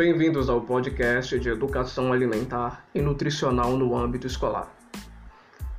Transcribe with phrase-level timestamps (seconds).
[0.00, 4.74] Bem-vindos ao podcast de Educação Alimentar e Nutricional no âmbito escolar.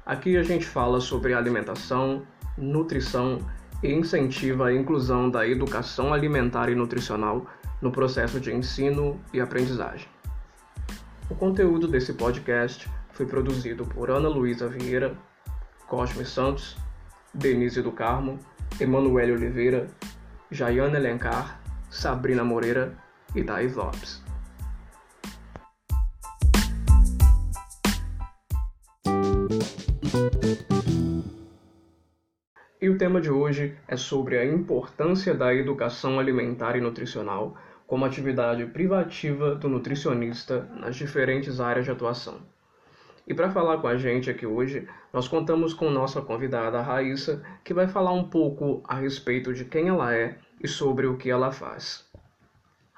[0.05, 2.21] Aqui a gente fala sobre alimentação,
[2.55, 3.39] nutrição
[3.81, 7.47] e incentiva a inclusão da educação alimentar e nutricional
[7.81, 10.07] no processo de ensino e aprendizagem.
[11.27, 15.17] O conteúdo desse podcast foi produzido por Ana Luísa Vieira,
[15.87, 16.77] Cosme Santos,
[17.33, 18.37] Denise do Carmo,
[18.79, 19.87] Emanuele Oliveira,
[20.51, 22.95] Jaiana Elencar, Sabrina Moreira
[23.35, 24.21] e Thais Lopes.
[32.81, 37.55] E o tema de hoje é sobre a importância da educação alimentar e nutricional
[37.85, 42.39] como atividade privativa do nutricionista nas diferentes áreas de atuação.
[43.27, 47.73] E para falar com a gente aqui hoje, nós contamos com nossa convidada Raíssa, que
[47.73, 51.51] vai falar um pouco a respeito de quem ela é e sobre o que ela
[51.51, 52.10] faz.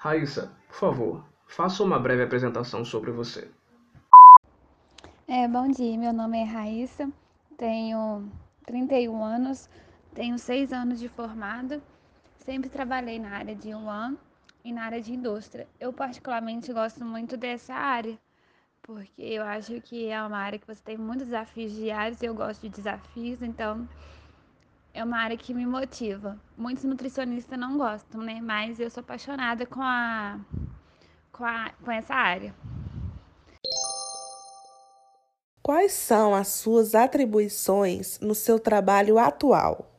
[0.04, 3.50] Raíssa, por favor, faça uma breve apresentação sobre você.
[5.26, 7.10] É, bom dia, meu nome é Raíssa,
[7.56, 8.30] tenho
[8.66, 9.66] 31 anos,
[10.14, 11.82] tenho 6 anos de formada,
[12.36, 14.18] sempre trabalhei na área de UAM
[14.62, 15.66] e na área de indústria.
[15.80, 18.18] Eu particularmente gosto muito dessa área,
[18.82, 22.60] porque eu acho que é uma área que você tem muitos desafios diários eu gosto
[22.60, 23.88] de desafios, então
[24.94, 26.40] é uma área que me motiva.
[26.56, 28.40] Muitos nutricionistas não gostam, né?
[28.40, 30.38] Mas eu sou apaixonada com a
[31.32, 32.54] com, a, com essa área.
[35.60, 39.90] Quais são as suas atribuições no seu trabalho atual?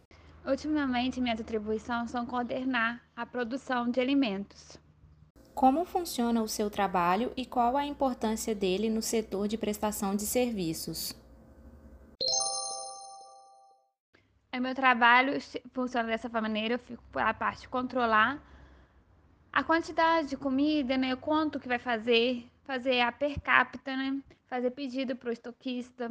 [0.48, 4.78] Ultimamente, minhas atribuições são coordenar a produção de alimentos.
[5.54, 10.26] Como funciona o seu trabalho e qual a importância dele no setor de prestação de
[10.26, 11.16] serviços?
[14.58, 15.34] O meu trabalho
[15.74, 18.42] funciona dessa maneira, eu fico a parte de controlar
[19.52, 21.16] a quantidade de comida, né?
[21.16, 24.22] Quanto que vai fazer, fazer a per capita, né?
[24.48, 26.10] Fazer pedido para o estoquista,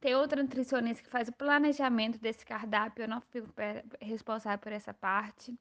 [0.00, 3.48] ter outra nutricionista que faz o planejamento desse cardápio, eu não fico
[4.00, 5.54] responsável por essa parte.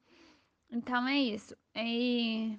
[0.69, 1.55] Então é isso.
[1.75, 2.57] E,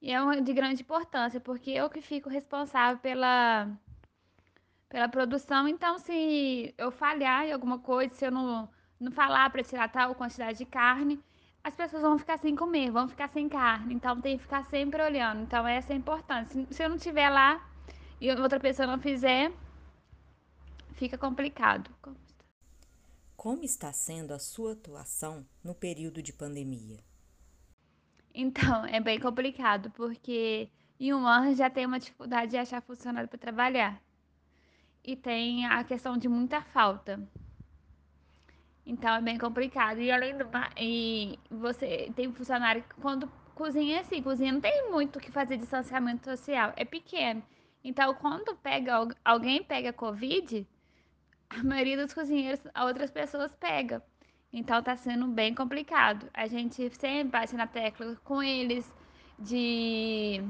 [0.00, 3.68] e é de grande importância, porque eu que fico responsável pela,
[4.94, 5.66] pela produção.
[5.66, 8.68] Então, se eu falhar em alguma coisa, se eu não,
[9.00, 11.20] não falar para tirar tal quantidade de carne,
[11.64, 13.92] as pessoas vão ficar sem comer, vão ficar sem carne.
[13.92, 15.42] Então tem que ficar sempre olhando.
[15.42, 16.64] Então essa é a importância.
[16.70, 17.68] Se eu não estiver lá
[18.20, 19.50] e outra pessoa não fizer,
[20.92, 21.90] fica complicado.
[23.36, 27.02] Como está sendo a sua atuação no período de pandemia?
[28.32, 33.28] Então, é bem complicado, porque em um ano já tem uma dificuldade de achar funcionário
[33.28, 34.00] para trabalhar.
[35.04, 37.20] E tem a questão de muita falta.
[38.86, 40.00] Então é bem complicado.
[40.00, 40.46] E além do
[40.78, 45.56] e você tem funcionário que quando cozinha assim, cozinha não tem muito o que fazer
[45.56, 47.42] distanciamento social, é pequeno.
[47.82, 50.66] Então quando pega alguém pega covid,
[51.50, 54.02] a maioria dos cozinheiros, outras pessoas pega.
[54.52, 56.28] Então tá sendo bem complicado.
[56.32, 58.90] A gente sempre bate na tecla com eles
[59.38, 60.42] de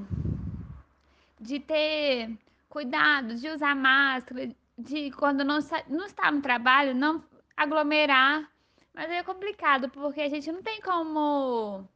[1.41, 2.39] de ter
[2.75, 7.25] cuidado, de usar máscara, de quando não, não está no trabalho, não
[7.57, 8.51] aglomerar.
[8.93, 11.89] Mas é complicado, porque a gente não tem como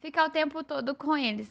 [0.00, 1.48] ficar o tempo todo com eles.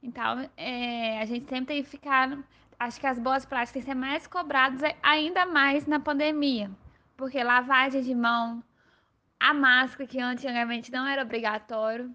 [0.00, 2.38] Então, é, a gente sempre tem que ficar.
[2.78, 6.70] Acho que as boas práticas têm que ser mais cobradas ainda mais na pandemia.
[7.16, 8.62] Porque lavagem de mão,
[9.40, 12.14] a máscara, que antigamente não era obrigatório.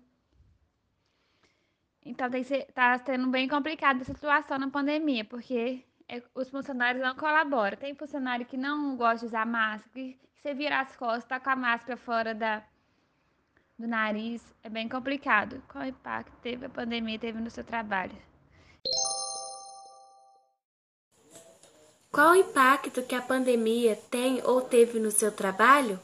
[2.03, 6.50] Então, tem que ser, tá sendo bem complicada a situação na pandemia, porque é, os
[6.50, 7.78] funcionários não colaboram.
[7.78, 11.51] Tem funcionário que não gosta de usar máscara, que você vira as costas, tá com
[11.51, 12.63] a máscara fora da,
[13.78, 14.44] do nariz.
[14.63, 15.62] É bem complicado.
[15.67, 18.18] Qual impacto teve a pandemia teve no seu trabalho?
[22.12, 25.98] Qual o impacto que a pandemia tem ou teve no seu trabalho?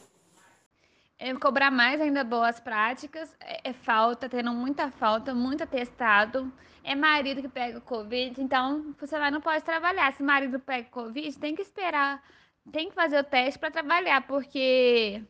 [1.20, 6.52] É cobrar mais ainda boas práticas, é, é falta, tendo muita falta, muito atestado.
[6.84, 10.14] É marido que pega Covid, então funcionário não pode trabalhar.
[10.14, 12.24] Se marido pega Covid, tem que esperar,
[12.72, 15.24] tem que fazer o teste para trabalhar, porque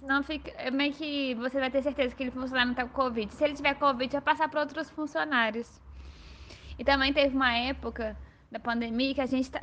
[0.00, 2.94] senão fica é meio que você vai ter certeza que ele funcionário não tá com
[2.94, 3.32] Covid.
[3.34, 5.80] Se ele tiver Covid, vai passar para outros funcionários.
[6.78, 8.16] E também teve uma época
[8.50, 9.62] da pandemia que a gente tá.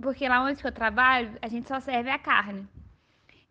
[0.00, 2.68] Porque lá onde eu trabalho, a gente só serve a carne.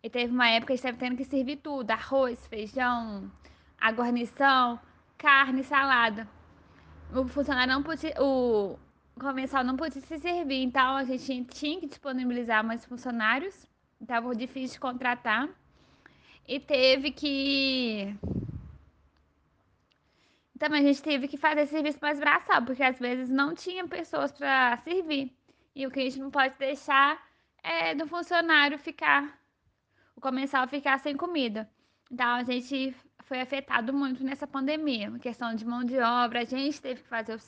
[0.06, 3.28] E teve uma época que estava tendo que servir tudo: arroz, feijão,
[3.76, 4.78] a guarnição,
[5.18, 6.28] carne, salada.
[7.12, 8.14] O funcionário não podia.
[8.22, 8.78] O
[9.18, 13.68] comensal não podia se servir, então a gente tinha que disponibilizar mais funcionários.
[14.00, 15.48] Estava difícil de contratar.
[16.46, 18.16] e teve que.
[20.56, 24.30] Também a gente teve que fazer serviço mais braçal, porque às vezes não tinha pessoas
[24.30, 25.36] para servir.
[25.74, 27.20] E o que a gente não pode deixar
[27.60, 29.36] é do funcionário ficar,
[30.16, 31.68] o comensal ficar sem comida.
[32.10, 36.80] Então a gente foi afetado muito nessa pandemia, questão de mão de obra, a gente
[36.80, 37.38] teve que fazer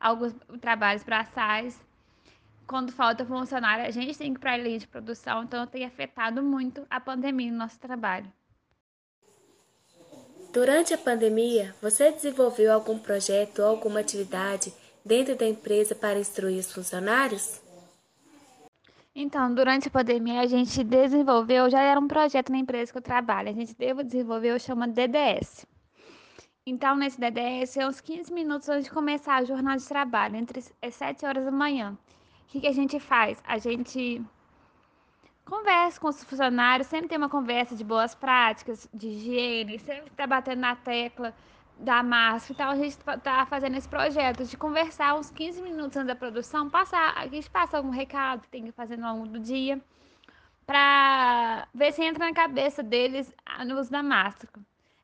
[0.00, 1.78] alguns trabalhos braçais.
[2.66, 5.84] Quando falta funcionário, a gente tem que ir para a linha de produção, então tem
[5.84, 8.32] afetado muito a pandemia no nosso trabalho.
[10.52, 14.72] Durante a pandemia, você desenvolveu algum projeto ou alguma atividade
[15.04, 17.60] dentro da empresa para instruir os funcionários?
[19.14, 23.02] Então, durante a pandemia, a gente desenvolveu, já era um projeto na empresa que eu
[23.02, 23.74] trabalho, a gente
[24.04, 25.66] desenvolveu, chama DDS.
[26.64, 30.62] Então, nesse DDS, é uns 15 minutos antes de começar a jornada de trabalho, entre
[30.80, 31.98] as 7 horas da manhã.
[32.44, 33.42] O que, que a gente faz?
[33.44, 34.22] A gente
[35.44, 40.26] conversa com os funcionários, sempre tem uma conversa de boas práticas, de higiene, sempre está
[40.26, 41.34] batendo na tecla
[41.78, 42.52] da máscara.
[42.52, 46.70] Então, a gente está fazendo esse projeto de conversar uns 15 minutos antes da produção,
[46.70, 49.80] passar, a gente passa algum recado que tem que fazer no longo do dia,
[50.66, 53.32] para ver se entra na cabeça deles
[53.66, 54.52] no uso da máscara.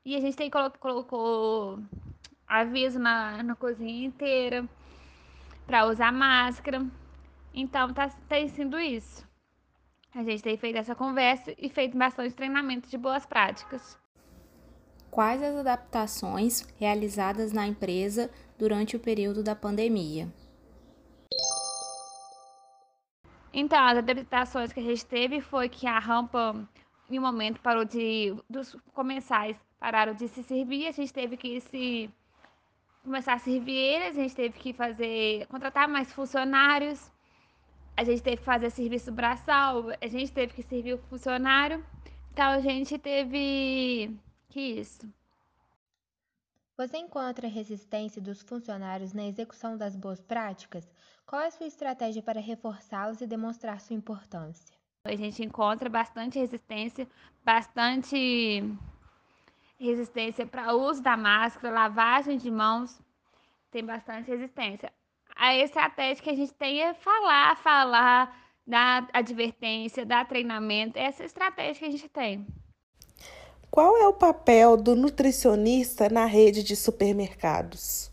[0.04, 1.78] E a gente tem colocou, colocou
[2.46, 4.66] aviso na, na cozinha inteira
[5.66, 6.86] para usar máscara.
[7.52, 9.26] Então, tá, tem sido isso.
[10.14, 13.98] A gente tem feito essa conversa e feito bastante treinamento de boas práticas.
[15.10, 20.28] Quais as adaptações realizadas na empresa durante o período da pandemia?
[23.52, 26.54] Então, as adaptações que a gente teve foi que a rampa,
[27.10, 28.36] em um momento, parou de.
[28.48, 32.10] dos comensais pararam de se servir, a gente teve que se
[33.02, 35.46] começar a servir eles, a gente teve que fazer.
[35.46, 37.10] contratar mais funcionários,
[37.96, 41.84] a gente teve que fazer serviço braçal, a gente teve que servir o funcionário.
[42.32, 44.16] Então a gente teve
[44.48, 45.06] que isso.
[46.76, 50.88] Você encontra resistência dos funcionários na execução das boas práticas?
[51.26, 54.76] Qual é a sua estratégia para reforçá-los e demonstrar sua importância?
[55.04, 57.08] A gente encontra bastante resistência,
[57.44, 58.62] bastante
[59.78, 63.00] resistência para uso da máscara, lavagem de mãos,
[63.70, 64.92] tem bastante resistência.
[65.34, 68.36] A estratégia que a gente tem é falar, falar,
[68.66, 72.46] dar advertência, dar treinamento, essa é estratégia que a gente tem.
[73.70, 78.10] Qual é o papel do nutricionista na rede de supermercados?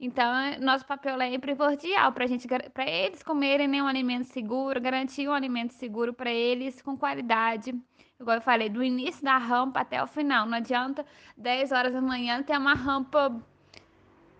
[0.00, 0.26] Então,
[0.60, 5.32] nosso papel é primordial para gente, para eles comerem né, um alimento seguro, garantir um
[5.32, 7.74] alimento seguro para eles com qualidade.
[8.18, 10.46] Igual eu falei, do início da rampa até o final.
[10.46, 11.04] Não adianta
[11.36, 13.38] 10 horas da manhã ter uma rampa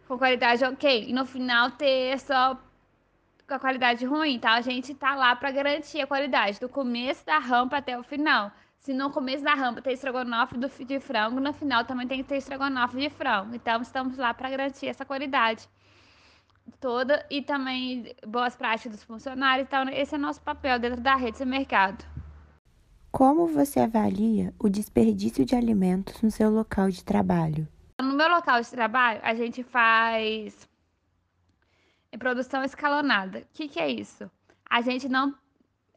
[0.08, 2.58] com qualidade ok e no final ter só
[3.46, 4.36] com a qualidade ruim.
[4.36, 8.02] Então, a gente tá lá para garantir a qualidade do começo da rampa até o
[8.02, 8.50] final.
[8.80, 10.56] Se no começo da rampa tem estrogonofe
[10.86, 13.54] de frango, no final também tem que ter estrogonofe de frango.
[13.54, 15.68] Então, estamos lá para garantir essa qualidade
[16.80, 19.68] toda e também boas práticas dos funcionários.
[19.68, 22.02] Então, esse é nosso papel dentro da rede de mercado.
[23.12, 27.68] Como você avalia o desperdício de alimentos no seu local de trabalho?
[28.00, 30.66] No meu local de trabalho, a gente faz
[32.18, 33.40] produção escalonada.
[33.40, 34.30] O que, que é isso?
[34.70, 35.34] A gente não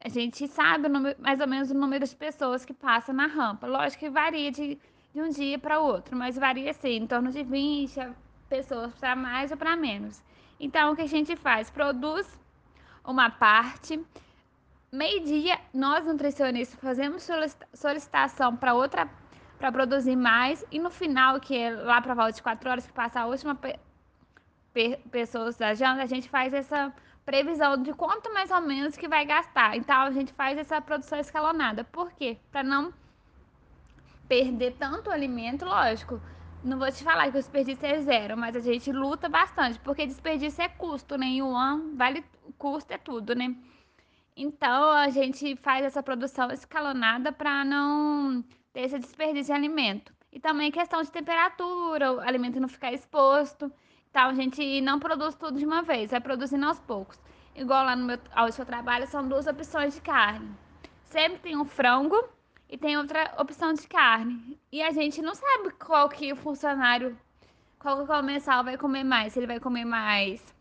[0.03, 3.65] a gente sabe número, mais ou menos o número de pessoas que passam na rampa.
[3.65, 4.77] Lógico que varia de,
[5.13, 8.11] de um dia para outro, mas varia assim, em torno de 20
[8.49, 10.21] pessoas para mais ou para menos.
[10.59, 11.69] Então, o que a gente faz?
[11.69, 12.27] Produz
[13.05, 13.99] uma parte.
[14.91, 17.27] Meio-dia, nós nutricionistas fazemos
[17.73, 19.09] solicitação para outra
[19.57, 22.91] para produzir mais e no final, que é lá para volta de 4 horas que
[22.91, 23.79] passa a última pe
[24.73, 26.91] pe pessoas da janta, a gente faz essa
[27.25, 29.75] previsão de quanto mais ou menos que vai gastar.
[29.75, 31.83] Então a gente faz essa produção escalonada.
[31.83, 32.37] Por quê?
[32.51, 32.93] Para não
[34.27, 36.21] perder tanto alimento, lógico.
[36.63, 40.05] Não vou te falar que o desperdício é zero, mas a gente luta bastante, porque
[40.05, 41.27] desperdício é custo, né?
[41.41, 42.23] ano vale
[42.57, 43.53] custo é tudo, né?
[44.35, 50.13] Então a gente faz essa produção escalonada para não ter esse desperdício de alimento.
[50.31, 53.71] E também questão de temperatura, o alimento não ficar exposto.
[54.13, 57.19] Então a gente não produz tudo de uma vez, vai produzindo aos poucos.
[57.55, 60.55] Igual lá no meu, onde eu trabalho, são duas opções de carne.
[61.05, 62.23] Sempre tem um frango
[62.69, 64.59] e tem outra opção de carne.
[64.71, 67.17] E a gente não sabe qual que o funcionário,
[67.79, 69.33] qual que o comensal vai comer mais.
[69.33, 70.55] Se ele vai comer mais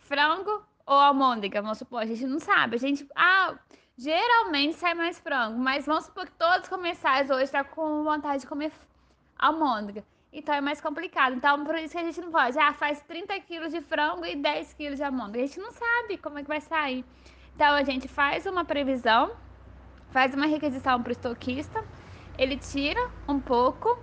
[0.00, 2.02] frango ou almôndega, vamos supor.
[2.02, 2.76] A gente não sabe.
[2.76, 3.54] A gente, ah,
[3.96, 8.04] geralmente sai mais frango, mas vamos supor que todos os comensais hoje estão tá com
[8.04, 8.70] vontade de comer
[9.38, 10.04] almôndega.
[10.32, 11.34] Então é mais complicado.
[11.34, 12.58] Então, por isso que a gente não pode.
[12.58, 15.38] Ah, faz 30 quilos de frango e 10 quilos de amôndoga.
[15.38, 17.04] A gente não sabe como é que vai sair.
[17.54, 19.32] Então a gente faz uma previsão,
[20.10, 21.84] faz uma requisição para o estoquista.
[22.38, 23.98] ele tira um pouco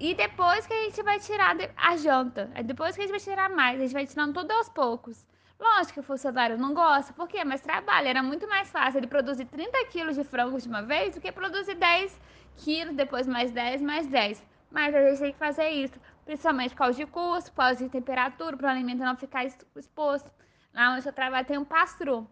[0.00, 2.50] e depois que a gente vai tirar a janta.
[2.54, 5.26] É depois que a gente vai tirar mais, a gente vai tirando tudo aos poucos.
[5.60, 7.44] Lógico que o funcionário não gosta, por quê?
[7.44, 8.08] Mas trabalha.
[8.08, 11.30] Era muito mais fácil ele produzir 30 quilos de frango de uma vez do que
[11.30, 12.18] produzir 10
[12.56, 14.42] quilos, depois mais 10, mais 10.
[14.76, 15.94] Mas a gente tem que fazer isso,
[16.26, 20.30] principalmente por causa de custo, por causa de temperatura, para o alimento não ficar exposto.
[20.74, 22.28] Lá onde eu trabalho tem um pastro.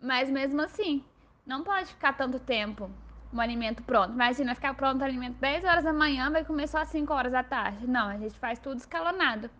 [0.00, 1.04] Mas mesmo assim,
[1.44, 2.90] não pode ficar tanto tempo
[3.30, 4.14] um alimento pronto.
[4.14, 7.32] Imagina ficar pronto o alimento 10 horas da manhã, vai comer só às 5 horas
[7.32, 7.86] da tarde.
[7.86, 9.50] Não, a gente faz tudo escalonado.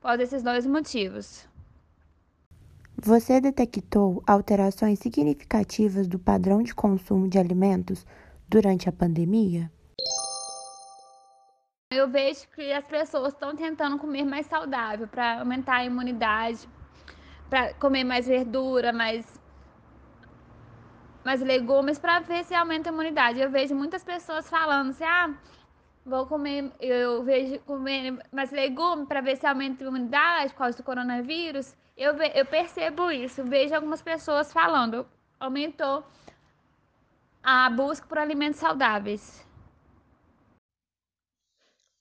[0.00, 1.46] Por esses dois motivos.
[2.96, 8.06] Você detectou alterações significativas do padrão de consumo de alimentos
[8.48, 9.70] durante a pandemia?
[11.92, 16.68] Eu vejo que as pessoas estão tentando comer mais saudável para aumentar a imunidade,
[17.48, 19.24] para comer mais verdura, mais
[21.24, 23.40] mais legumes para ver se aumenta a imunidade.
[23.40, 25.32] Eu vejo muitas pessoas falando assim: "Ah,
[26.04, 30.76] vou comer, eu vejo comer mais legumes para ver se aumenta a imunidade por causa
[30.76, 31.76] do coronavírus".
[31.96, 35.06] Eu, eu percebo isso, vejo algumas pessoas falando,
[35.38, 36.04] aumentou
[37.44, 39.45] a busca por alimentos saudáveis.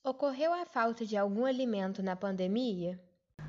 [0.05, 3.01] Ocorreu a falta de algum alimento na pandemia?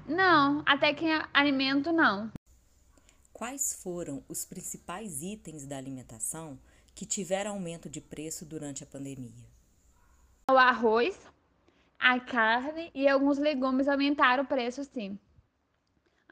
[0.08, 2.32] Não, até que alimento não.
[3.30, 6.58] Quais foram os principais itens da alimentação
[6.94, 9.44] que tiveram aumento de preço durante a pandemia?
[10.50, 11.20] O arroz,
[11.98, 15.18] a carne e alguns legumes aumentaram o preço, sim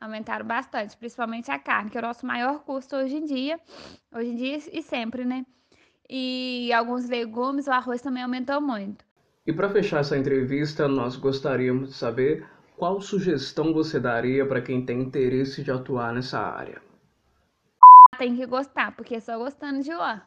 [0.00, 3.58] aumentaram bastante, principalmente a carne, que é o nosso maior custo hoje em dia,
[4.12, 5.46] hoje em dia e sempre, né?
[6.08, 9.04] E alguns legumes, o arroz também aumentou muito.
[9.46, 12.48] E para fechar essa entrevista, nós gostaríamos de saber
[12.78, 16.80] qual sugestão você daria para quem tem interesse de atuar nessa área.
[18.16, 20.22] Tem que gostar, porque só gostando de One.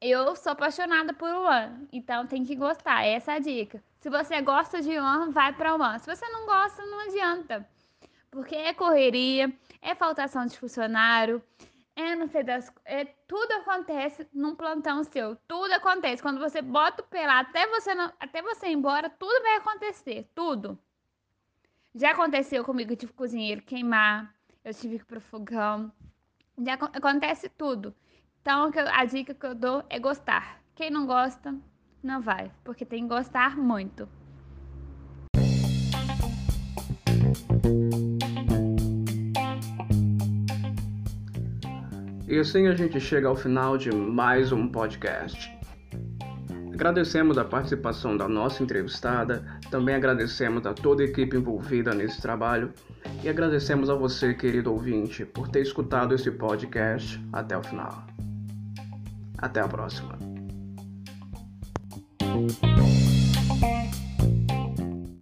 [0.00, 3.82] Eu sou apaixonada por One, então tem que gostar, essa é a dica.
[3.98, 5.98] Se você gosta de One, vai para One.
[5.98, 7.68] Se você não gosta, não adianta.
[8.30, 11.42] Porque é correria, é faltação de funcionário,
[11.96, 12.70] é não sei das.
[12.84, 15.34] É, tudo acontece num plantão seu.
[15.48, 16.22] Tudo acontece.
[16.22, 19.56] Quando você bota o pé lá, até você, não, até você ir embora, tudo vai
[19.56, 20.30] acontecer.
[20.34, 20.78] Tudo.
[21.94, 25.90] Já aconteceu comigo, eu tive cozinheiro queimar, eu tive que ir pro fogão.
[26.62, 27.94] Já acontece tudo.
[28.42, 30.60] Então, a dica que eu dou é gostar.
[30.74, 31.54] Quem não gosta,
[32.02, 34.06] não vai, porque tem que gostar muito.
[42.28, 45.48] E assim a gente chega ao final de mais um podcast.
[46.74, 52.72] Agradecemos a participação da nossa entrevistada, também agradecemos a toda a equipe envolvida nesse trabalho
[53.22, 58.04] e agradecemos a você, querido ouvinte, por ter escutado esse podcast até o final.
[59.38, 60.18] Até a próxima.